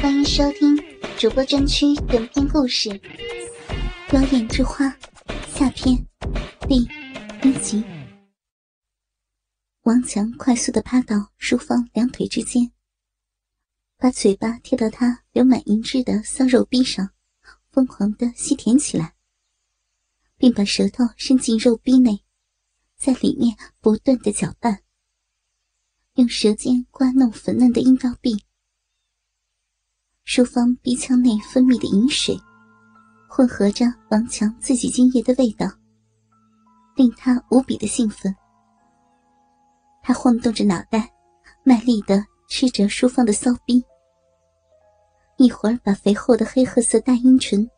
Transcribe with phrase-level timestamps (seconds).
[0.00, 0.74] 欢迎收听
[1.18, 2.88] 主播专区短篇故事
[4.14, 4.86] 《妖艳之花》
[5.54, 5.94] 下篇
[6.66, 6.88] 第
[7.46, 7.84] 一集。
[9.82, 12.72] 王强快速的趴到淑芳两腿之间，
[13.98, 17.10] 把嘴巴贴到她流满银汁的骚肉壁上，
[17.70, 19.14] 疯狂的吸舔起来，
[20.38, 22.24] 并把舌头伸进肉壁内，
[22.96, 24.82] 在里面不断的搅拌，
[26.14, 28.42] 用舌尖刮弄粉嫩的阴道壁。
[30.24, 32.38] 淑芳鼻腔内分泌的饮水，
[33.28, 35.66] 混合着王强自己精液的味道，
[36.94, 38.34] 令他无比的兴奋。
[40.02, 41.12] 他晃动着脑袋，
[41.64, 43.82] 卖力的吃着淑芳的骚逼，
[45.36, 47.68] 一会儿把肥厚的黑褐色大阴唇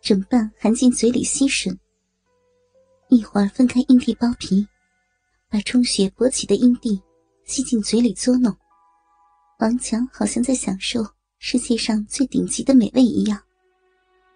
[0.00, 1.76] 整瓣含进嘴里吸吮，
[3.08, 4.66] 一会儿分开阴蒂包皮，
[5.48, 7.00] 把充血勃起的阴蒂
[7.44, 8.52] 吸进嘴里作弄。
[9.60, 11.00] 王强好像在享受。
[11.44, 13.36] 世界上最顶级的美味一样，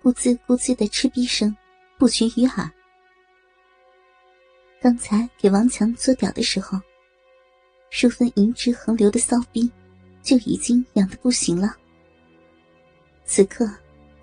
[0.03, 1.57] 咕滋咕滋的吃逼声
[1.97, 2.69] 不绝于耳。
[4.83, 6.81] 刚才给王强做屌的时候，
[7.91, 9.71] 淑芬银汁横流的骚逼
[10.21, 11.77] 就已经痒得不行了。
[13.25, 13.71] 此刻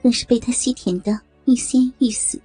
[0.02, 2.38] 更是被他吸舔的欲仙欲死，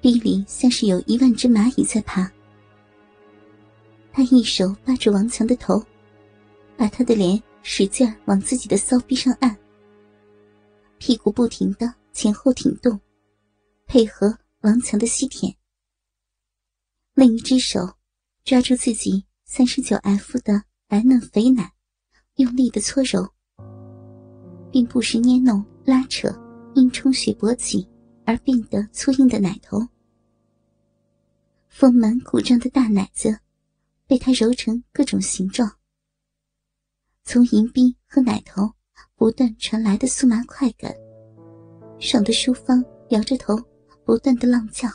[0.00, 2.28] 逼里像是有一万只蚂蚁在爬。
[4.12, 5.80] 他一手扒住王强的头，
[6.76, 7.40] 把他的脸。
[7.70, 9.54] 使劲往自己的骚逼上按，
[10.96, 12.98] 屁股不停的前后挺动，
[13.84, 15.54] 配合王强的吸舔。
[17.12, 17.86] 另一只手
[18.42, 21.70] 抓住自己三十九 F 的白嫩肥奶，
[22.36, 23.28] 用力的搓揉，
[24.72, 26.34] 并不时捏弄拉扯
[26.74, 27.86] 因充血勃起
[28.24, 29.86] 而变得粗硬的奶头。
[31.68, 33.38] 丰满鼓胀的大奶子
[34.06, 35.77] 被他揉成各种形状。
[37.30, 38.72] 从银币和奶头
[39.14, 40.90] 不断传来的酥麻快感，
[42.00, 43.54] 爽的淑芳摇着头，
[44.02, 44.88] 不断的浪叫。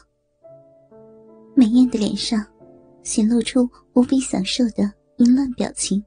[1.55, 2.43] 美艳的脸上
[3.03, 6.03] 显露出无比享受的淫乱表情，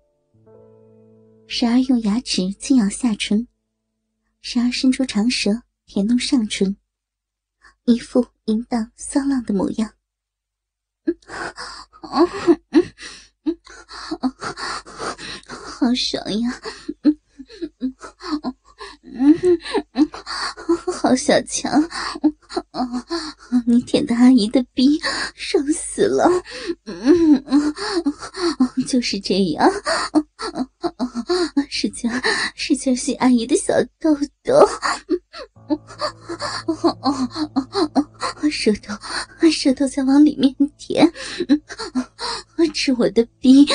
[1.47, 3.47] 时而用牙齿轻咬下唇，
[4.41, 6.77] 时而伸出长舌舔弄上唇，
[7.85, 9.93] 一副淫荡骚浪的模样。
[15.49, 16.61] 好爽呀！
[17.03, 17.17] 嗯
[17.81, 17.95] 嗯
[19.03, 19.59] 嗯
[19.93, 20.09] 嗯
[21.01, 21.71] 好小强，
[23.67, 25.01] 你舔的阿姨的逼
[25.35, 26.29] 爽死了！
[26.85, 27.75] 嗯嗯
[28.87, 29.71] 就是这样，
[31.69, 32.11] 使劲
[32.55, 34.69] 使劲吸阿姨的小豆豆，
[38.51, 38.95] 舌头
[39.51, 41.13] 舌头在往里面舔。
[42.75, 43.67] 吃我的逼，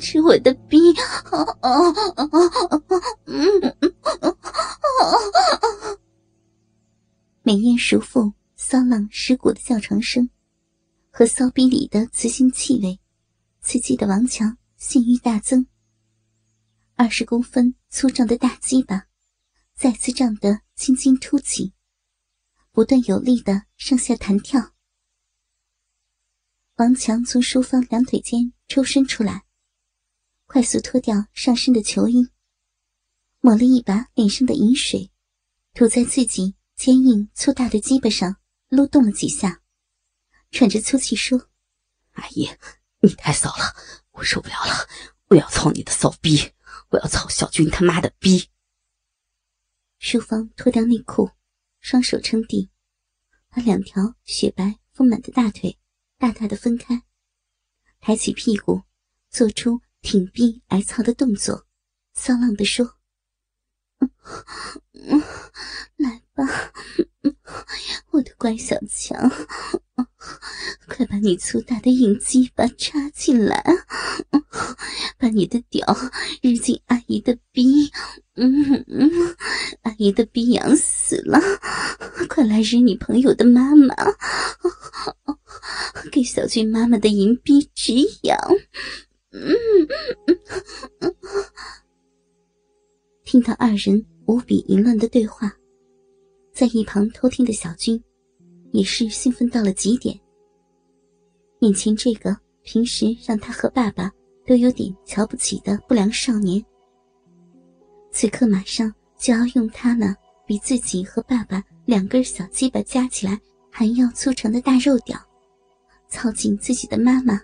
[0.00, 0.92] 吃我的逼，
[1.30, 2.24] 啊啊啊啊
[2.70, 2.80] 啊！
[3.26, 3.94] 嗯嗯
[7.42, 10.30] 美艳熟妇骚浪尸骨的叫床声，
[11.10, 12.98] 和骚逼里的雌性气味，
[13.60, 15.66] 刺激的王强性欲大增。
[16.94, 19.06] 二十公分粗壮的大鸡巴，
[19.76, 21.73] 再次胀得青筋凸起，
[22.74, 24.74] 不断有力的上下弹跳。
[26.74, 29.44] 王强从淑芳两腿间抽身出来，
[30.46, 32.32] 快速脱掉上身的球衣，
[33.38, 35.12] 抹了一把脸上的饮水，
[35.72, 39.62] 涂在自己坚硬粗大的鸡巴上，撸动了几下，
[40.50, 41.48] 喘着粗气说
[42.14, 42.50] ：“阿姨，
[43.02, 43.76] 你太骚了，
[44.10, 44.88] 我受不了了，
[45.28, 46.50] 我要操你的骚逼，
[46.88, 48.48] 我要操小军他妈的逼。”
[50.00, 51.30] 淑芳脱掉内裤，
[51.84, 52.70] 双手撑地，
[53.50, 55.78] 把两条雪白丰满的大腿。
[56.16, 57.02] 大大的分开，
[58.00, 58.84] 抬起屁股，
[59.28, 61.66] 做出挺臂挨操的动作，
[62.14, 62.96] 骚浪的说
[65.96, 66.72] ：“来吧，
[68.12, 69.30] 我的乖小强，
[70.86, 73.64] 快把你粗大的硬鸡巴插进来，
[75.18, 75.96] 把你的屌
[76.42, 77.90] 日进阿姨的逼，
[78.36, 79.10] 嗯嗯，
[79.82, 81.40] 阿姨的逼痒死了，
[82.28, 83.94] 快来日你朋友的妈妈。”
[86.12, 88.38] 给小俊妈妈的银币止痒。
[93.24, 95.52] 听到二人无比淫乱的对话，
[96.54, 98.00] 在一旁偷听的小军
[98.70, 100.18] 也是兴奋到了极点。
[101.58, 104.08] 眼前这个平时让他和爸爸
[104.46, 106.64] 都有点瞧不起的不良少年，
[108.12, 110.14] 此刻马上就要用他那
[110.46, 115.18] 比自己和爸爸两根小鸡巴加起来还要粗长的大肉屌。
[116.08, 117.40] 操进自己的妈妈、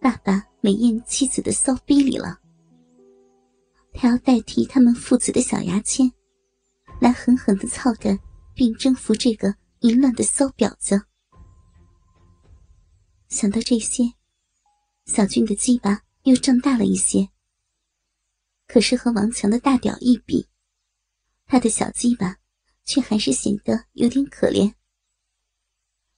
[0.00, 2.38] 爸爸美艳妻子的骚逼里了。
[3.92, 6.08] 他要代替他们父子的小牙签，
[7.00, 8.16] 来狠狠的操干
[8.58, 11.00] 并征服这个淫乱的骚婊子。
[13.28, 14.02] 想到这些，
[15.06, 17.28] 小俊的鸡巴又胀大了一些。
[18.66, 20.48] 可是和王强的大屌一比，
[21.46, 22.38] 他的小鸡巴
[22.84, 24.74] 却还是显得有点可怜。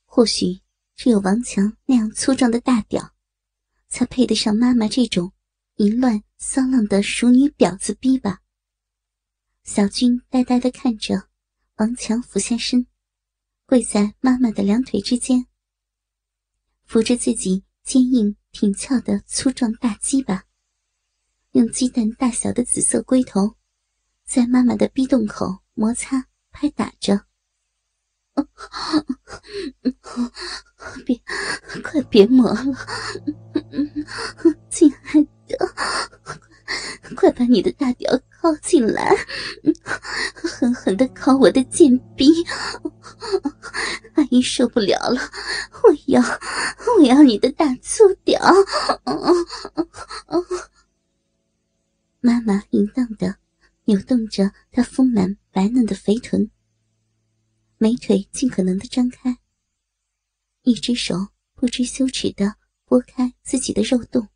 [0.06, 0.62] 或许
[0.96, 3.12] 只有王强那样粗壮的大屌，
[3.88, 5.30] 才配得上妈妈这种
[5.76, 8.40] 淫乱骚浪的熟女婊子逼吧。
[9.62, 11.28] 小军呆呆的看着
[11.80, 12.86] 王强俯下身，
[13.64, 15.46] 跪在妈妈的两腿之间，
[16.84, 20.44] 扶着自己坚硬挺翘的粗壮大鸡巴。
[21.52, 23.56] 用鸡蛋大小的紫色龟头，
[24.26, 27.24] 在妈妈的逼洞口摩擦拍打着。
[31.06, 31.18] 别，
[31.82, 32.74] 快别磨了，
[34.68, 35.74] 亲爱的，
[37.16, 39.16] 快把你的大屌靠进来，
[41.36, 42.26] 我的贱逼！
[44.14, 45.20] 阿姨受不了了，
[45.82, 46.20] 我要，
[46.98, 48.40] 我要你的大粗屌！
[52.20, 53.36] 妈妈淫荡的
[53.84, 56.50] 扭动着她丰满白嫩的肥臀，
[57.78, 59.38] 美腿尽可能的张开，
[60.62, 64.28] 一只手不知羞耻的拨开自己的肉洞，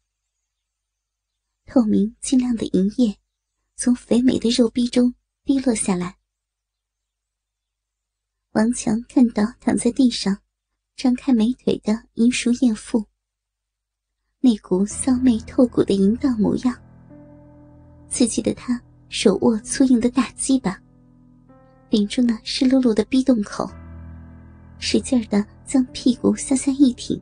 [1.66, 3.18] 透明晶亮的银液
[3.76, 5.14] 从肥美的肉壁中
[5.44, 6.16] 滴落下来。
[8.54, 10.38] 王强看到躺在地上
[10.94, 13.04] 张开美腿的银熟艳妇，
[14.38, 16.72] 那股骚媚透骨的淫荡模样。
[18.08, 20.80] 刺激的他手握粗硬的大鸡巴，
[21.90, 23.68] 顶住那湿漉漉的逼洞口，
[24.78, 27.20] 使劲的将屁股向下一挺，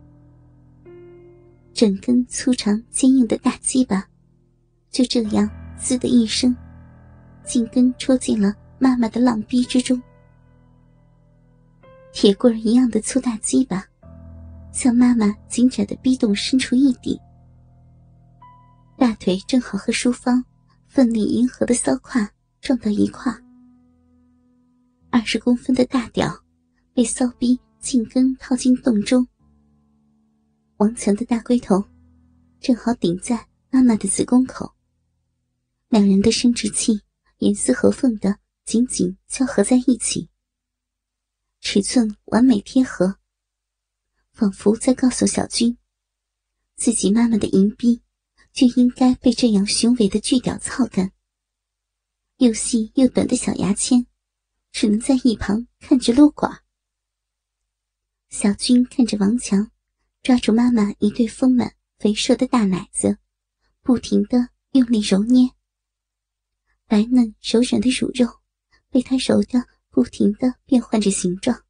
[1.72, 4.06] 整根粗长坚硬的大鸡巴
[4.90, 5.48] 就这样
[5.80, 6.54] “滋”的一声，
[7.42, 9.98] 紧跟戳进了妈妈的浪逼之中。
[12.12, 13.84] 铁棍一样的粗大鸡巴
[14.72, 17.18] 向妈妈紧窄的逼洞伸出一顶，
[18.96, 20.44] 大腿正好和淑芳。
[20.88, 22.30] 奋力迎合的骚胯
[22.60, 23.32] 撞到一块，
[25.08, 26.30] 二十公分的大屌
[26.92, 29.26] 被骚逼进根套进洞中。
[30.76, 31.82] 王强的大龟头
[32.60, 34.70] 正好顶在妈妈的子宫口，
[35.88, 37.00] 两人的生殖器
[37.38, 38.36] 严丝合缝的
[38.66, 40.28] 紧紧交合在一起，
[41.62, 43.16] 尺寸完美贴合，
[44.32, 45.78] 仿佛在告诉小军，
[46.76, 48.02] 自己妈妈的淫逼。
[48.52, 51.10] 就应该被这样雄伟的巨屌操干。
[52.36, 54.06] 又细又短的小牙签，
[54.72, 56.62] 只能在一旁看着撸管。
[58.28, 59.70] 小军看着王强
[60.22, 63.16] 抓住妈妈一对丰满肥硕的大奶子，
[63.80, 65.48] 不停的用力揉捏。
[66.86, 68.40] 白嫩柔软的乳肉
[68.90, 71.64] 被他揉得不停的变换着形状。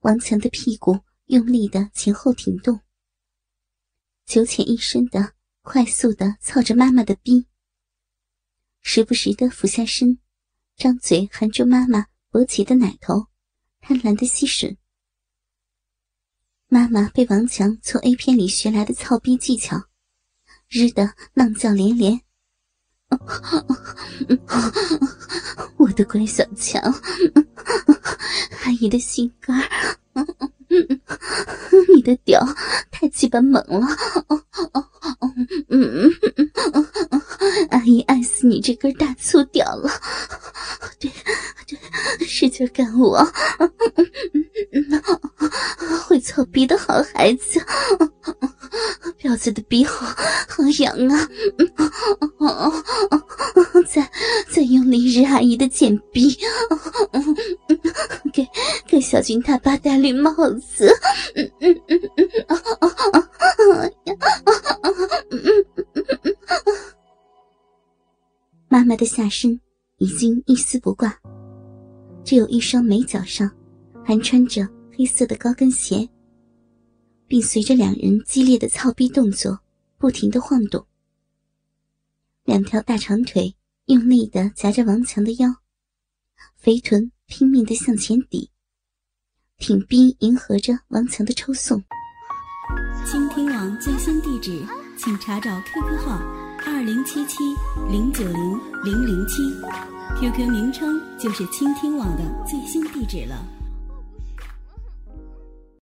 [0.00, 2.80] 王强的屁股用力的前后挺动。
[4.24, 7.48] 九浅一深的，快速的操着妈妈的逼，
[8.80, 10.18] 时不时的俯下身，
[10.76, 13.26] 张嘴含住妈妈勃起的奶头，
[13.80, 14.76] 贪婪的吸吮。
[16.68, 19.88] 妈妈被王强从 A 片里学来的操逼技巧，
[20.68, 22.23] 日的浪叫连连。
[25.76, 26.82] 我的乖小强，
[28.64, 29.62] 阿姨的心肝。
[31.94, 32.44] 你的屌
[32.90, 33.86] 太鸡巴猛了！
[37.70, 39.90] 阿姨爱死你这根大粗屌了！
[40.98, 41.10] 对，
[41.66, 41.78] 对，
[42.26, 43.24] 使劲干我！
[46.06, 47.60] 会操逼的好孩子，
[49.20, 50.06] 婊子的逼好
[50.48, 51.28] 好痒啊！
[53.86, 54.10] 再
[54.50, 56.36] 再用力日阿姨的贱逼！
[58.32, 58.46] 给
[58.86, 60.92] 给小军他爸戴绿帽子！
[61.34, 62.10] 嗯嗯嗯嗯
[68.68, 69.60] 妈妈的下身
[69.98, 71.16] 已经一丝不挂，
[72.24, 73.50] 只有一双美脚上
[74.04, 76.08] 还穿着黑色的高跟鞋，
[77.28, 79.56] 并随着两人激烈的操逼动作
[79.96, 80.84] 不停的晃动。
[82.44, 85.48] 两条大长腿用力的夹着王强的腰，
[86.58, 88.50] 肥臀拼命的向前抵。
[89.56, 91.82] 挺逼迎合着王强的抽送。
[93.06, 94.62] 倾听网最新地址，
[94.98, 96.18] 请查找 QQ 号
[96.66, 97.38] 二零七七
[97.90, 99.42] 零九零零零七
[100.20, 103.42] ，QQ 名称就是倾听网的最新地址了。